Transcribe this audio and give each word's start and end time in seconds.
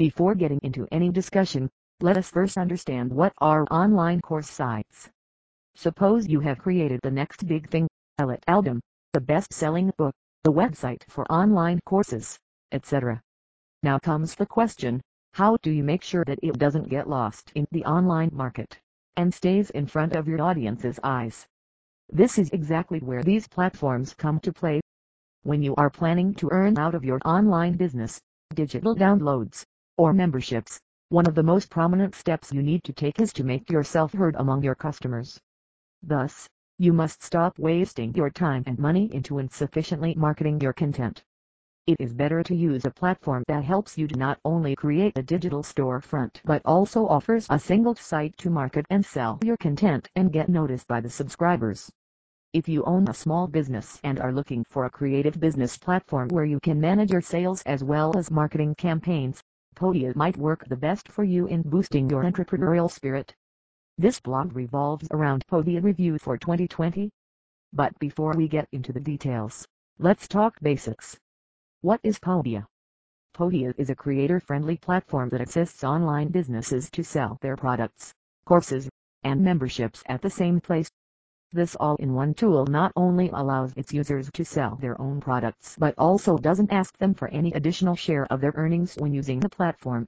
Before 0.00 0.34
getting 0.34 0.60
into 0.62 0.88
any 0.90 1.10
discussion, 1.10 1.68
let 2.00 2.16
us 2.16 2.30
first 2.30 2.56
understand 2.56 3.12
what 3.12 3.34
are 3.36 3.66
online 3.70 4.22
course 4.22 4.48
sites. 4.48 5.10
Suppose 5.74 6.26
you 6.26 6.40
have 6.40 6.56
created 6.56 7.00
the 7.02 7.10
next 7.10 7.46
big 7.46 7.68
thing, 7.68 7.86
Elite 8.18 8.42
Album, 8.48 8.80
the 9.12 9.20
best-selling 9.20 9.92
book, 9.98 10.14
the 10.42 10.54
website 10.54 11.02
for 11.10 11.30
online 11.30 11.80
courses, 11.84 12.38
etc. 12.72 13.20
Now 13.82 13.98
comes 13.98 14.34
the 14.34 14.46
question, 14.46 15.02
how 15.34 15.58
do 15.60 15.70
you 15.70 15.84
make 15.84 16.02
sure 16.02 16.24
that 16.24 16.38
it 16.42 16.58
doesn't 16.58 16.88
get 16.88 17.06
lost 17.06 17.52
in 17.54 17.66
the 17.70 17.84
online 17.84 18.30
market, 18.32 18.80
and 19.18 19.34
stays 19.34 19.68
in 19.68 19.86
front 19.86 20.16
of 20.16 20.26
your 20.26 20.40
audience's 20.40 20.98
eyes? 21.02 21.46
This 22.08 22.38
is 22.38 22.48
exactly 22.52 23.00
where 23.00 23.22
these 23.22 23.46
platforms 23.46 24.14
come 24.14 24.40
to 24.40 24.50
play. 24.50 24.80
When 25.42 25.62
you 25.62 25.74
are 25.74 25.90
planning 25.90 26.32
to 26.36 26.48
earn 26.50 26.78
out 26.78 26.94
of 26.94 27.04
your 27.04 27.20
online 27.26 27.76
business, 27.76 28.18
digital 28.54 28.96
downloads, 28.96 29.66
or 30.00 30.14
memberships, 30.14 30.80
one 31.10 31.26
of 31.26 31.34
the 31.34 31.42
most 31.42 31.68
prominent 31.68 32.14
steps 32.14 32.54
you 32.54 32.62
need 32.62 32.82
to 32.82 32.90
take 32.90 33.20
is 33.20 33.34
to 33.34 33.44
make 33.44 33.68
yourself 33.68 34.14
heard 34.14 34.34
among 34.36 34.62
your 34.62 34.74
customers. 34.74 35.38
Thus, 36.02 36.48
you 36.78 36.94
must 36.94 37.22
stop 37.22 37.58
wasting 37.58 38.14
your 38.14 38.30
time 38.30 38.62
and 38.64 38.78
money 38.78 39.14
into 39.14 39.38
insufficiently 39.38 40.14
marketing 40.14 40.58
your 40.62 40.72
content. 40.72 41.22
It 41.86 41.98
is 42.00 42.14
better 42.14 42.42
to 42.42 42.54
use 42.56 42.86
a 42.86 42.90
platform 42.90 43.44
that 43.46 43.62
helps 43.62 43.98
you 43.98 44.08
to 44.08 44.16
not 44.16 44.38
only 44.42 44.74
create 44.74 45.18
a 45.18 45.22
digital 45.22 45.62
storefront 45.62 46.40
but 46.46 46.62
also 46.64 47.06
offers 47.06 47.46
a 47.50 47.58
single 47.58 47.94
site 47.94 48.34
to 48.38 48.48
market 48.48 48.86
and 48.88 49.04
sell 49.04 49.38
your 49.42 49.58
content 49.58 50.08
and 50.16 50.32
get 50.32 50.48
noticed 50.48 50.88
by 50.88 51.02
the 51.02 51.10
subscribers. 51.10 51.92
If 52.54 52.70
you 52.70 52.84
own 52.84 53.06
a 53.06 53.12
small 53.12 53.48
business 53.48 54.00
and 54.02 54.18
are 54.18 54.32
looking 54.32 54.64
for 54.70 54.86
a 54.86 54.90
creative 54.90 55.38
business 55.38 55.76
platform 55.76 56.28
where 56.28 56.46
you 56.46 56.58
can 56.58 56.80
manage 56.80 57.12
your 57.12 57.20
sales 57.20 57.60
as 57.66 57.84
well 57.84 58.16
as 58.16 58.30
marketing 58.30 58.76
campaigns, 58.76 59.42
Podia 59.74 60.14
might 60.14 60.36
work 60.36 60.66
the 60.68 60.76
best 60.76 61.08
for 61.08 61.24
you 61.24 61.46
in 61.46 61.62
boosting 61.62 62.10
your 62.10 62.24
entrepreneurial 62.24 62.90
spirit. 62.90 63.34
This 63.98 64.20
blog 64.20 64.54
revolves 64.54 65.08
around 65.10 65.46
Podia 65.46 65.82
Review 65.82 66.18
for 66.18 66.36
2020. 66.36 67.10
But 67.72 67.98
before 67.98 68.32
we 68.34 68.48
get 68.48 68.68
into 68.72 68.92
the 68.92 69.00
details, 69.00 69.66
let's 69.98 70.26
talk 70.26 70.58
basics. 70.60 71.16
What 71.82 72.00
is 72.02 72.18
Podia? 72.18 72.66
Podia 73.34 73.72
is 73.78 73.90
a 73.90 73.94
creator-friendly 73.94 74.78
platform 74.78 75.28
that 75.28 75.40
assists 75.40 75.84
online 75.84 76.28
businesses 76.28 76.90
to 76.90 77.04
sell 77.04 77.38
their 77.40 77.56
products, 77.56 78.12
courses, 78.44 78.88
and 79.22 79.42
memberships 79.42 80.02
at 80.06 80.20
the 80.20 80.30
same 80.30 80.60
place. 80.60 80.90
This 81.52 81.74
all-in-one 81.74 82.34
tool 82.34 82.66
not 82.66 82.92
only 82.94 83.28
allows 83.30 83.72
its 83.76 83.92
users 83.92 84.30
to 84.34 84.44
sell 84.44 84.76
their 84.76 85.00
own 85.00 85.20
products 85.20 85.76
but 85.76 85.96
also 85.98 86.38
doesn't 86.38 86.72
ask 86.72 86.96
them 86.98 87.12
for 87.12 87.26
any 87.28 87.52
additional 87.54 87.96
share 87.96 88.24
of 88.26 88.40
their 88.40 88.52
earnings 88.54 88.94
when 88.94 89.12
using 89.12 89.40
the 89.40 89.48
platform. 89.48 90.06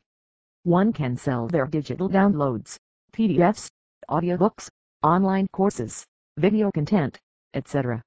One 0.63 0.93
can 0.93 1.17
sell 1.17 1.49
their 1.49 1.67
digital 1.67 2.09
downloads, 2.09 2.79
PDFs, 3.13 3.69
audiobooks, 4.09 4.69
online 5.03 5.49
courses, 5.53 6.07
video 6.37 6.71
content, 6.71 7.19
etc. 7.55 8.05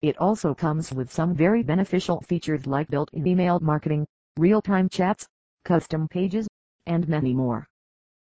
It 0.00 0.16
also 0.18 0.54
comes 0.54 0.92
with 0.92 1.12
some 1.12 1.34
very 1.34 1.64
beneficial 1.64 2.20
features 2.20 2.64
like 2.64 2.88
built-in 2.88 3.26
email 3.26 3.58
marketing, 3.58 4.06
real-time 4.36 4.88
chats, 4.88 5.26
custom 5.64 6.06
pages, 6.06 6.46
and 6.86 7.08
many 7.08 7.34
more. 7.34 7.66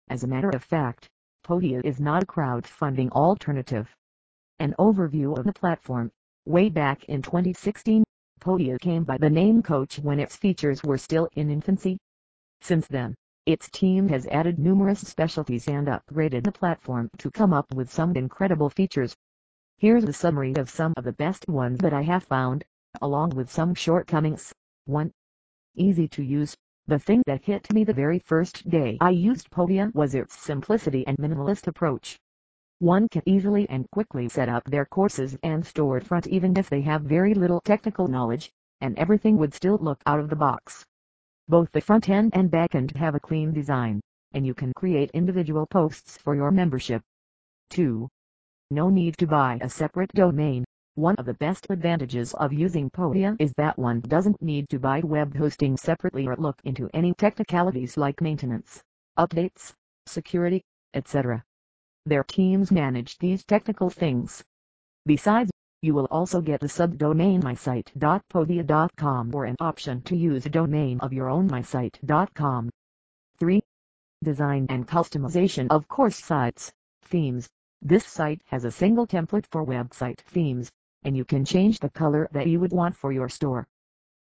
As 0.08 0.24
a 0.24 0.26
matter 0.26 0.48
of 0.48 0.64
fact, 0.64 1.10
Podia 1.44 1.84
is 1.84 2.00
not 2.00 2.22
a 2.22 2.26
crowdfunding 2.26 3.10
alternative. 3.10 3.94
An 4.58 4.74
overview 4.78 5.36
of 5.36 5.44
the 5.44 5.52
platform, 5.52 6.10
way 6.46 6.70
back 6.70 7.04
in 7.04 7.20
2016, 7.20 8.02
Podia 8.40 8.80
came 8.80 9.04
by 9.04 9.18
the 9.18 9.28
name 9.28 9.62
Coach 9.62 9.98
when 9.98 10.18
its 10.18 10.34
features 10.34 10.82
were 10.82 10.96
still 10.96 11.28
in 11.34 11.50
infancy. 11.50 11.98
Since 12.62 12.86
then, 12.86 13.14
its 13.44 13.68
team 13.68 14.08
has 14.08 14.26
added 14.28 14.58
numerous 14.58 15.00
specialties 15.00 15.68
and 15.68 15.88
upgraded 15.88 16.44
the 16.44 16.52
platform 16.52 17.10
to 17.18 17.30
come 17.30 17.52
up 17.52 17.74
with 17.74 17.90
some 17.90 18.16
incredible 18.16 18.70
features. 18.70 19.14
Here's 19.76 20.04
a 20.04 20.12
summary 20.14 20.54
of 20.54 20.70
some 20.70 20.94
of 20.96 21.04
the 21.04 21.12
best 21.12 21.46
ones 21.48 21.78
that 21.80 21.92
I 21.92 22.02
have 22.02 22.24
found, 22.24 22.64
along 23.02 23.36
with 23.36 23.50
some 23.50 23.74
shortcomings. 23.74 24.54
1. 24.86 25.12
Easy 25.74 26.08
to 26.08 26.22
use. 26.22 26.56
The 26.86 26.98
thing 26.98 27.22
that 27.26 27.44
hit 27.44 27.70
me 27.74 27.84
the 27.84 27.92
very 27.92 28.20
first 28.20 28.70
day 28.70 28.96
I 29.02 29.10
used 29.10 29.50
Podia 29.50 29.94
was 29.94 30.14
its 30.14 30.40
simplicity 30.40 31.06
and 31.06 31.18
minimalist 31.18 31.66
approach. 31.66 32.18
One 32.78 33.08
can 33.08 33.22
easily 33.24 33.66
and 33.70 33.90
quickly 33.90 34.28
set 34.28 34.50
up 34.50 34.64
their 34.64 34.84
courses 34.84 35.38
and 35.42 35.64
storefront 35.64 36.26
even 36.26 36.54
if 36.58 36.68
they 36.68 36.82
have 36.82 37.00
very 37.02 37.32
little 37.32 37.62
technical 37.62 38.06
knowledge, 38.06 38.52
and 38.82 38.98
everything 38.98 39.38
would 39.38 39.54
still 39.54 39.78
look 39.78 40.02
out 40.04 40.20
of 40.20 40.28
the 40.28 40.36
box. 40.36 40.84
Both 41.48 41.72
the 41.72 41.80
front 41.80 42.10
end 42.10 42.32
and 42.34 42.50
back 42.50 42.74
end 42.74 42.94
have 42.96 43.14
a 43.14 43.20
clean 43.20 43.54
design, 43.54 44.02
and 44.32 44.46
you 44.46 44.52
can 44.52 44.74
create 44.74 45.10
individual 45.12 45.64
posts 45.64 46.18
for 46.18 46.34
your 46.34 46.50
membership. 46.50 47.00
2. 47.70 48.08
No 48.70 48.90
need 48.90 49.16
to 49.16 49.26
buy 49.26 49.58
a 49.62 49.70
separate 49.70 50.12
domain. 50.12 50.66
One 50.96 51.14
of 51.16 51.24
the 51.24 51.32
best 51.32 51.66
advantages 51.70 52.34
of 52.34 52.52
using 52.52 52.90
Podia 52.90 53.36
is 53.38 53.54
that 53.56 53.78
one 53.78 54.00
doesn't 54.00 54.42
need 54.42 54.68
to 54.68 54.78
buy 54.78 55.00
web 55.00 55.34
hosting 55.34 55.78
separately 55.78 56.26
or 56.26 56.36
look 56.36 56.60
into 56.64 56.90
any 56.92 57.14
technicalities 57.14 57.96
like 57.96 58.20
maintenance, 58.20 58.82
updates, 59.18 59.72
security, 60.06 60.62
etc. 60.92 61.42
Their 62.06 62.22
teams 62.22 62.70
manage 62.70 63.18
these 63.18 63.44
technical 63.44 63.90
things. 63.90 64.44
Besides, 65.06 65.50
you 65.82 65.92
will 65.92 66.06
also 66.08 66.40
get 66.40 66.62
a 66.62 66.66
subdomain 66.66 67.42
mysite.podia.com 67.42 69.34
or 69.34 69.44
an 69.44 69.56
option 69.58 70.02
to 70.02 70.16
use 70.16 70.46
a 70.46 70.50
domain 70.50 71.00
of 71.00 71.12
your 71.12 71.28
own 71.28 71.48
mysite.com. 71.48 72.70
3. 73.40 73.60
Design 74.22 74.66
and 74.68 74.86
customization 74.86 75.66
of 75.68 75.88
course 75.88 76.16
sites, 76.16 76.72
themes. 77.02 77.48
This 77.82 78.06
site 78.06 78.40
has 78.46 78.64
a 78.64 78.70
single 78.70 79.08
template 79.08 79.46
for 79.50 79.66
website 79.66 80.20
themes, 80.20 80.70
and 81.02 81.16
you 81.16 81.24
can 81.24 81.44
change 81.44 81.80
the 81.80 81.90
color 81.90 82.28
that 82.30 82.46
you 82.46 82.60
would 82.60 82.72
want 82.72 82.96
for 82.96 83.10
your 83.10 83.28
store. 83.28 83.66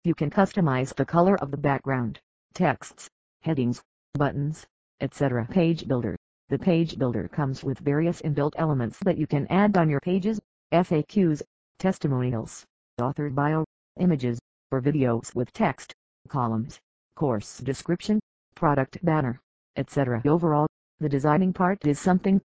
You 0.05 0.15
can 0.15 0.29
customize 0.29 0.95
the 0.95 1.05
color 1.05 1.35
of 1.35 1.51
the 1.51 1.57
background, 1.57 2.21
texts, 2.53 3.09
headings, 3.41 3.83
buttons, 4.13 4.65
etc. 5.01 5.45
Page 5.47 5.85
Builder. 5.85 6.15
The 6.53 6.59
Page 6.59 6.99
Builder 6.99 7.27
comes 7.29 7.63
with 7.63 7.79
various 7.79 8.21
inbuilt 8.21 8.53
elements 8.57 8.99
that 8.99 9.17
you 9.17 9.25
can 9.25 9.47
add 9.47 9.75
on 9.75 9.89
your 9.89 9.99
pages, 9.99 10.39
FAQs, 10.71 11.41
testimonials, 11.79 12.63
author 13.01 13.31
bio, 13.31 13.65
images, 13.99 14.39
or 14.69 14.79
videos 14.79 15.33
with 15.33 15.51
text, 15.51 15.95
columns, 16.27 16.79
course 17.15 17.57
description, 17.57 18.19
product 18.53 19.03
banner, 19.03 19.41
etc. 19.77 20.21
Overall, 20.25 20.67
the 20.99 21.09
designing 21.09 21.53
part 21.53 21.87
is 21.87 21.99
something 21.99 22.39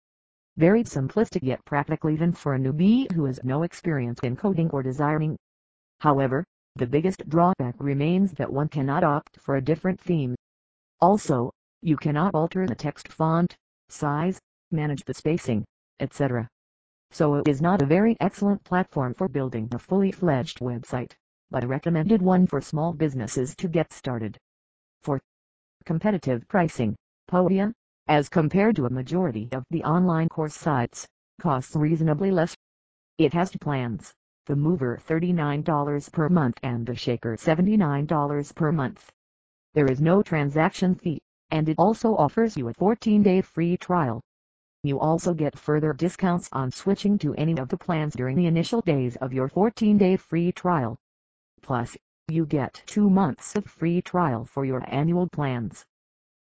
very 0.55 0.85
simplistic 0.85 1.43
yet 1.43 1.65
practical 1.65 2.09
even 2.09 2.31
for 2.31 2.55
a 2.55 2.59
newbie 2.59 3.11
who 3.11 3.25
has 3.25 3.43
no 3.43 3.63
experience 3.63 4.21
in 4.23 4.37
coding 4.37 4.69
or 4.69 4.81
designing. 4.81 5.35
However, 5.99 6.45
the 6.77 6.87
biggest 6.87 7.27
drawback 7.27 7.75
remains 7.77 8.31
that 8.35 8.53
one 8.53 8.69
cannot 8.69 9.03
opt 9.03 9.37
for 9.41 9.57
a 9.57 9.61
different 9.61 9.99
theme. 9.99 10.37
Also, 11.01 11.51
you 11.81 11.97
cannot 11.97 12.33
alter 12.33 12.65
the 12.65 12.73
text 12.73 13.09
font, 13.09 13.57
size, 13.89 14.39
manage 14.71 15.03
the 15.05 15.13
spacing, 15.13 15.65
etc 15.99 16.49
so 17.11 17.35
it 17.35 17.47
is 17.47 17.61
not 17.61 17.81
a 17.81 17.85
very 17.85 18.17
excellent 18.19 18.61
platform 18.65 19.13
for 19.13 19.29
building 19.29 19.69
a 19.71 19.79
fully 19.79 20.11
fledged 20.11 20.59
website, 20.59 21.13
but 21.49 21.63
a 21.63 21.67
recommended 21.67 22.21
one 22.21 22.45
for 22.45 22.59
small 22.59 22.91
businesses 22.91 23.55
to 23.55 23.69
get 23.69 23.93
started. 23.93 24.37
4. 25.03 25.21
Competitive 25.85 26.45
pricing. 26.49 26.97
Podia, 27.29 27.71
as 28.09 28.27
compared 28.27 28.75
to 28.75 28.85
a 28.85 28.89
majority 28.89 29.47
of 29.53 29.63
the 29.69 29.85
online 29.85 30.27
course 30.27 30.53
sites, 30.53 31.07
costs 31.39 31.77
reasonably 31.77 32.29
less. 32.29 32.57
It 33.17 33.33
has 33.33 33.51
two 33.51 33.59
plans, 33.59 34.13
the 34.45 34.57
Mover 34.57 34.99
$39 35.07 36.11
per 36.11 36.27
month 36.27 36.59
and 36.61 36.85
the 36.85 36.95
Shaker 36.95 37.37
$79 37.37 38.53
per 38.53 38.71
month. 38.73 39.09
There 39.73 39.89
is 39.89 40.01
no 40.01 40.21
transaction 40.21 40.95
fee, 40.95 41.21
and 41.51 41.69
it 41.69 41.75
also 41.77 42.15
offers 42.15 42.57
you 42.57 42.67
a 42.67 42.73
14-day 42.73 43.41
free 43.41 43.77
trial. 43.77 44.21
You 44.83 44.99
also 44.99 45.33
get 45.33 45.57
further 45.57 45.93
discounts 45.93 46.49
on 46.51 46.71
switching 46.71 47.17
to 47.19 47.33
any 47.35 47.57
of 47.57 47.69
the 47.69 47.77
plans 47.77 48.13
during 48.13 48.37
the 48.37 48.45
initial 48.45 48.81
days 48.81 49.15
of 49.17 49.33
your 49.33 49.49
14-day 49.49 50.17
free 50.17 50.51
trial. 50.51 50.97
Plus, 51.61 51.97
you 52.29 52.45
get 52.45 52.81
2 52.85 53.09
months 53.09 53.55
of 53.55 53.65
free 53.65 54.01
trial 54.01 54.45
for 54.45 54.65
your 54.65 54.83
annual 54.87 55.27
plans. 55.27 55.83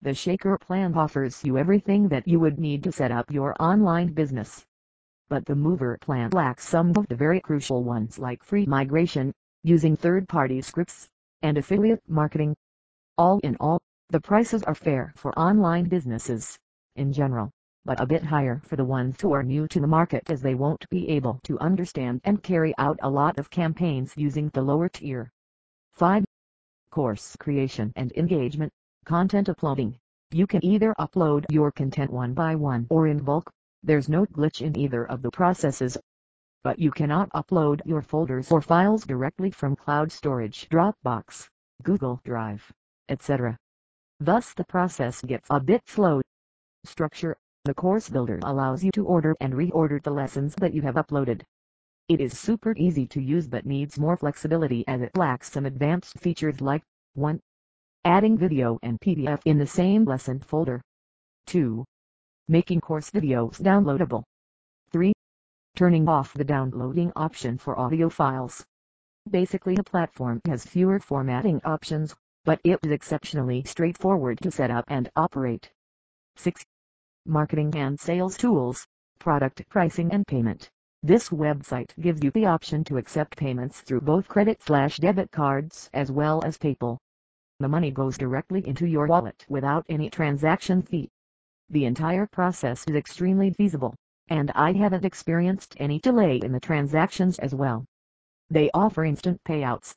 The 0.02 0.14
Shaker 0.14 0.58
plan 0.58 0.94
offers 0.96 1.44
you 1.44 1.58
everything 1.58 2.08
that 2.10 2.28
you 2.28 2.40
would 2.40 2.60
need 2.60 2.84
to 2.84 2.92
set 2.92 3.12
up 3.12 3.32
your 3.32 3.56
online 3.60 4.14
business. 4.14 4.64
But 5.28 5.46
the 5.46 5.56
Mover 5.56 5.98
plan 6.00 6.30
lacks 6.32 6.68
some 6.68 6.94
of 6.96 7.08
the 7.08 7.16
very 7.16 7.42
crucial 7.42 7.84
ones 7.84 8.18
like 8.18 8.44
free 8.44 8.66
migration, 8.66 9.34
using 9.64 9.96
third-party 9.96 10.62
scripts, 10.62 11.08
and 11.42 11.58
affiliate 11.58 12.02
marketing. 12.08 12.56
All 13.18 13.40
in 13.44 13.58
all, 13.60 13.82
the 14.10 14.22
prices 14.22 14.64
are 14.64 14.76
fair 14.76 15.14
for 15.16 15.38
online 15.38 15.86
businesses, 15.86 16.58
in 16.96 17.14
general 17.14 17.52
but 17.86 18.00
a 18.00 18.06
bit 18.06 18.24
higher 18.24 18.62
for 18.68 18.76
the 18.76 18.86
ones 18.86 19.20
who 19.20 19.32
are 19.32 19.42
new 19.42 19.68
to 19.68 19.80
the 19.80 19.88
market 19.88 20.30
as 20.30 20.42
they 20.42 20.54
won't 20.54 20.88
be 20.90 21.10
able 21.10 21.40
to 21.44 21.58
understand 21.60 22.22
and 22.24 22.44
carry 22.44 22.72
out 22.78 23.00
a 23.02 23.10
lot 23.10 23.40
of 23.40 23.50
campaigns 23.50 24.14
using 24.18 24.50
the 24.50 24.62
lower 24.62 24.90
tier. 24.90 25.32
5. 25.94 26.26
Course 26.92 27.36
creation 27.38 27.92
and 27.96 28.12
engagement. 28.18 28.72
Content 29.06 29.50
uploading. 29.50 29.98
You 30.32 30.46
can 30.46 30.64
either 30.64 30.94
upload 31.00 31.46
your 31.50 31.72
content 31.72 32.12
one 32.12 32.34
by 32.34 32.56
one 32.56 32.86
or 32.90 33.08
in 33.08 33.24
bulk. 33.24 33.50
There's 33.82 34.10
no 34.10 34.26
glitch 34.26 34.62
in 34.62 34.78
either 34.78 35.06
of 35.06 35.22
the 35.22 35.32
processes. 35.32 35.98
But 36.64 36.78
you 36.78 36.92
cannot 36.92 37.32
upload 37.32 37.82
your 37.86 38.02
folders 38.02 38.52
or 38.52 38.62
files 38.62 39.04
directly 39.06 39.52
from 39.52 39.76
cloud 39.76 40.12
storage 40.12 40.68
Dropbox, 40.70 41.48
Google 41.82 42.20
Drive, 42.24 42.72
etc. 43.08 43.58
Thus 44.22 44.54
the 44.54 44.66
process 44.66 45.22
gets 45.22 45.48
a 45.50 45.62
bit 45.62 45.82
slow. 45.88 46.22
Structure 46.84 47.38
The 47.64 47.74
course 47.74 48.10
builder 48.10 48.40
allows 48.44 48.84
you 48.84 48.92
to 48.92 49.06
order 49.06 49.34
and 49.40 49.54
reorder 49.54 50.04
the 50.04 50.12
lessons 50.12 50.56
that 50.56 50.74
you 50.74 50.82
have 50.82 50.96
uploaded. 50.96 51.44
It 52.10 52.20
is 52.20 52.38
super 52.38 52.74
easy 52.76 53.08
to 53.08 53.22
use 53.22 53.48
but 53.48 53.66
needs 53.66 53.98
more 53.98 54.18
flexibility 54.18 54.86
as 54.88 55.02
it 55.02 55.16
lacks 55.16 55.52
some 55.52 55.66
advanced 55.66 56.20
features 56.20 56.60
like 56.60 56.84
1 57.14 57.40
adding 58.04 58.38
video 58.38 58.78
and 58.82 59.00
PDF 59.00 59.42
in 59.46 59.58
the 59.58 59.68
same 59.68 60.04
lesson 60.04 60.40
folder. 60.42 60.82
2. 61.46 61.86
Making 62.50 62.82
course 62.82 63.12
videos 63.12 63.62
downloadable. 63.62 64.24
3. 64.92 65.14
Turning 65.76 66.10
off 66.10 66.34
the 66.34 66.44
downloading 66.44 67.14
option 67.16 67.58
for 67.58 67.80
audio 67.80 68.10
files. 68.10 68.66
Basically 69.30 69.76
the 69.76 69.84
platform 69.84 70.42
has 70.46 70.66
fewer 70.66 71.00
formatting 71.00 71.62
options, 71.64 72.16
but 72.50 72.60
it 72.64 72.80
is 72.82 72.92
exceptionally 72.92 73.64
straightforward 73.64 74.40
to 74.42 74.50
set 74.50 74.72
up 74.72 74.84
and 74.88 75.08
operate. 75.16 75.72
6. 76.36 76.66
Marketing 77.28 77.72
and 77.76 78.00
sales 78.00 78.36
tools, 78.36 78.88
product 79.20 79.62
pricing 79.70 80.12
and 80.12 80.26
payment. 80.26 80.68
This 81.04 81.30
website 81.30 81.92
gives 82.02 82.24
you 82.24 82.32
the 82.32 82.48
option 82.48 82.84
to 82.86 82.98
accept 82.98 83.38
payments 83.38 83.82
through 83.82 84.02
both 84.02 84.28
credit 84.28 84.64
slash 84.64 84.98
debit 84.98 85.30
cards 85.30 85.92
as 85.94 86.12
well 86.12 86.44
as 86.44 86.58
PayPal 86.58 86.98
the 87.60 87.68
money 87.68 87.92
goes 87.92 88.18
directly 88.18 88.68
into 88.68 88.88
your 88.88 89.06
wallet 89.06 89.46
without 89.48 89.86
any 89.88 90.10
transaction 90.10 90.82
fee. 90.82 91.12
The 91.70 91.86
entire 91.86 92.26
process 92.26 92.84
is 92.88 92.96
extremely 92.96 93.52
feasible, 93.52 93.94
and 94.28 94.50
I 94.56 94.74
haven't 94.74 95.06
experienced 95.06 95.76
any 95.78 96.00
delay 96.00 96.38
in 96.38 96.52
the 96.52 96.60
transactions 96.60 97.38
as 97.38 97.54
well. 97.54 97.86
They 98.50 98.72
offer 98.74 99.06
instant 99.06 99.40
payouts. 99.44 99.94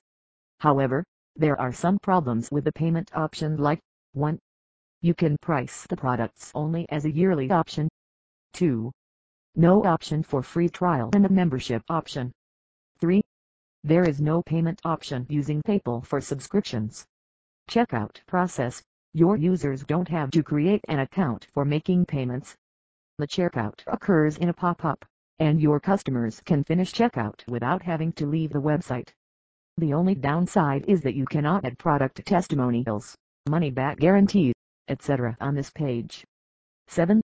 However, 0.59 1.03
there 1.37 1.61
are 1.61 1.73
some 1.73 1.99
problems 1.99 2.51
with 2.51 2.65
the 2.65 2.73
payment 2.73 3.11
option 3.15 3.57
like 3.57 3.81
1. 4.13 4.39
You 5.01 5.15
can 5.15 5.37
price 5.39 5.87
the 5.89 5.97
products 5.97 6.53
only 6.55 6.87
as 6.91 7.05
a 7.05 7.11
yearly 7.11 7.51
option. 7.51 7.89
2. 8.53 8.93
No 9.57 9.85
option 9.85 10.23
for 10.23 10.43
free 10.43 10.69
trial 10.69 11.11
and 11.15 11.27
a 11.27 11.33
membership 11.33 11.83
option. 11.89 12.33
3. 13.01 13.23
There 13.85 14.09
is 14.09 14.21
no 14.21 14.43
payment 14.43 14.81
option 14.85 15.27
using 15.29 15.63
PayPal 15.63 16.05
for 16.07 16.21
subscriptions. 16.21 17.05
Checkout 17.69 18.25
process. 18.27 18.83
Your 19.15 19.37
users 19.37 19.85
don't 19.85 20.09
have 20.09 20.31
to 20.31 20.43
create 20.43 20.85
an 20.89 21.01
account 21.01 21.49
for 21.53 21.65
making 21.65 22.07
payments. 22.07 22.57
The 23.19 23.27
checkout 23.27 23.83
occurs 23.87 24.39
in 24.39 24.49
a 24.49 24.55
pop-up, 24.55 25.05
and 25.39 25.61
your 25.61 25.81
customers 25.81 26.41
can 26.45 26.65
finish 26.65 26.93
checkout 26.93 27.47
without 27.49 27.83
having 27.83 28.13
to 28.13 28.27
leave 28.27 28.53
the 28.53 28.61
website. 28.61 29.09
The 29.79 29.95
only 29.95 30.15
downside 30.15 30.85
is 30.87 31.01
that 31.01 31.15
you 31.15 31.25
cannot 31.25 31.65
add 31.65 31.79
product 31.79 32.23
testimonials, 32.27 33.17
money-back 33.49 33.99
guarantees, 33.99 34.53
etc. 34.89 35.35
on 35.41 35.55
this 35.55 35.71
page. 35.71 36.25
7. 36.89 37.23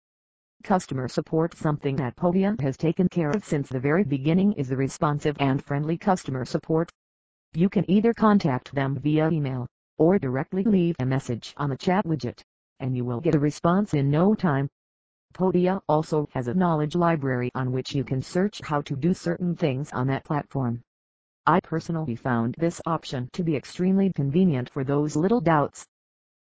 Customer 0.63 1.07
support 1.07 1.55
Something 1.55 1.95
that 1.97 2.15
Podia 2.15 2.59
has 2.59 2.75
taken 2.75 3.07
care 3.07 3.29
of 3.29 3.45
since 3.45 3.69
the 3.69 3.79
very 3.79 4.03
beginning 4.03 4.53
is 4.53 4.67
the 4.67 4.77
responsive 4.77 5.37
and 5.39 5.63
friendly 5.63 5.95
customer 5.95 6.43
support. 6.43 6.89
You 7.53 7.69
can 7.69 7.89
either 7.89 8.15
contact 8.15 8.73
them 8.73 8.95
via 8.99 9.29
email, 9.29 9.67
or 9.99 10.17
directly 10.17 10.63
leave 10.63 10.95
a 10.97 11.05
message 11.05 11.53
on 11.57 11.69
the 11.69 11.77
chat 11.77 12.03
widget, 12.05 12.41
and 12.79 12.97
you 12.97 13.05
will 13.05 13.21
get 13.21 13.35
a 13.35 13.39
response 13.39 13.93
in 13.93 14.09
no 14.09 14.33
time. 14.33 14.67
Podia 15.35 15.81
also 15.87 16.27
has 16.33 16.47
a 16.47 16.55
knowledge 16.55 16.95
library 16.95 17.51
on 17.53 17.71
which 17.71 17.93
you 17.93 18.03
can 18.03 18.23
search 18.23 18.59
how 18.63 18.81
to 18.81 18.95
do 18.95 19.13
certain 19.13 19.55
things 19.55 19.91
on 19.93 20.07
that 20.07 20.25
platform. 20.25 20.81
I 21.49 21.59
personally 21.61 22.15
found 22.15 22.53
this 22.59 22.79
option 22.85 23.27
to 23.33 23.43
be 23.43 23.55
extremely 23.55 24.13
convenient 24.13 24.69
for 24.69 24.83
those 24.83 25.15
little 25.15 25.41
doubts. 25.41 25.83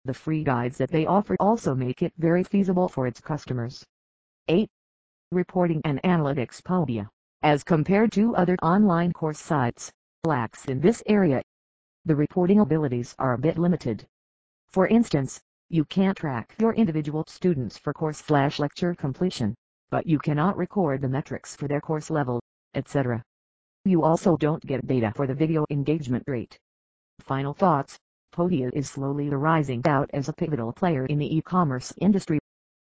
The 0.03 0.13
free 0.13 0.43
guides 0.43 0.77
that 0.79 0.91
they 0.91 1.05
offer 1.05 1.37
also 1.39 1.73
make 1.73 2.01
it 2.01 2.11
very 2.17 2.43
feasible 2.43 2.89
for 2.89 3.07
its 3.07 3.21
customers. 3.21 3.85
8. 4.49 4.69
Reporting 5.31 5.81
and 5.85 6.03
Analytics 6.03 6.61
Podia, 6.61 7.07
as 7.41 7.63
compared 7.63 8.11
to 8.11 8.35
other 8.35 8.57
online 8.61 9.13
course 9.13 9.39
sites, 9.39 9.93
lacks 10.25 10.65
in 10.65 10.81
this 10.81 11.01
area 11.05 11.41
the 12.03 12.17
reporting 12.17 12.59
abilities 12.59 13.15
are 13.17 13.31
a 13.31 13.37
bit 13.37 13.57
limited. 13.57 14.05
For 14.67 14.87
instance, 14.87 15.39
you 15.69 15.85
can't 15.85 16.17
track 16.17 16.53
your 16.59 16.73
individual 16.73 17.23
students 17.27 17.77
for 17.77 17.93
course 17.93 18.17
slash 18.17 18.59
lecture 18.59 18.93
completion, 18.93 19.55
but 19.89 20.05
you 20.05 20.19
cannot 20.19 20.57
record 20.57 20.99
the 20.99 21.07
metrics 21.07 21.55
for 21.55 21.69
their 21.69 21.79
course 21.79 22.09
level, 22.09 22.41
etc. 22.73 23.23
You 23.87 24.03
also 24.03 24.35
don't 24.35 24.61
get 24.65 24.85
data 24.85 25.13
for 25.15 25.27
the 25.27 25.33
video 25.33 25.65
engagement 25.69 26.25
rate. 26.27 26.59
Final 27.21 27.53
thoughts, 27.53 27.97
Podia 28.33 28.69
is 28.73 28.89
slowly 28.89 29.29
rising 29.29 29.81
out 29.87 30.09
as 30.13 30.27
a 30.27 30.33
pivotal 30.33 30.73
player 30.73 31.05
in 31.05 31.19
the 31.19 31.37
e-commerce 31.37 31.93
industry. 32.01 32.37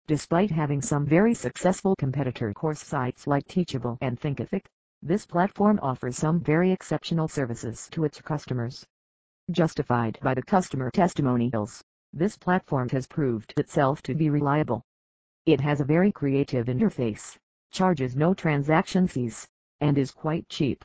Despite 0.08 0.50
having 0.50 0.82
some 0.82 1.06
very 1.06 1.32
successful 1.32 1.94
competitor 1.94 2.52
course 2.52 2.82
sites 2.82 3.28
like 3.28 3.46
Teachable 3.46 3.98
and 4.00 4.18
Thinkific, 4.18 4.64
this 5.00 5.26
platform 5.26 5.78
offers 5.80 6.16
some 6.16 6.40
very 6.40 6.72
exceptional 6.72 7.28
services 7.28 7.88
to 7.92 8.02
its 8.02 8.20
customers 8.20 8.84
justified 9.52 10.18
by 10.22 10.34
the 10.34 10.42
customer 10.42 10.90
testimonials. 10.90 11.84
This 12.12 12.36
platform 12.36 12.88
has 12.88 13.06
proved 13.06 13.54
itself 13.56 14.02
to 14.02 14.14
be 14.16 14.28
reliable. 14.28 14.82
It 15.46 15.60
has 15.60 15.80
a 15.80 15.84
very 15.84 16.10
creative 16.10 16.66
interface, 16.66 17.36
charges 17.70 18.16
no 18.16 18.34
transaction 18.34 19.06
fees, 19.06 19.46
and 19.80 19.98
is 19.98 20.10
quite 20.10 20.48
cheap. 20.48 20.84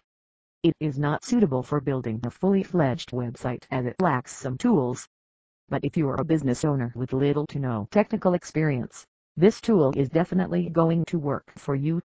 It 0.64 0.76
is 0.80 0.98
not 0.98 1.24
suitable 1.24 1.62
for 1.62 1.80
building 1.80 2.20
a 2.24 2.32
fully 2.32 2.64
fledged 2.64 3.12
website 3.12 3.66
as 3.72 3.86
it 3.86 3.96
lacks 4.02 4.36
some 4.36 4.58
tools. 4.58 5.08
But 5.70 5.84
if 5.84 5.98
you 5.98 6.08
are 6.10 6.20
a 6.20 6.26
business 6.26 6.64
owner 6.64 6.92
with 6.96 7.14
little 7.14 7.46
to 7.48 7.60
no 7.60 7.88
technical 7.92 8.34
experience, 8.34 9.06
this 9.38 9.60
tool 9.62 9.94
is 9.96 10.10
definitely 10.10 10.70
going 10.70 11.06
to 11.06 11.20
work 11.20 11.52
for 11.58 11.76
you. 11.76 12.02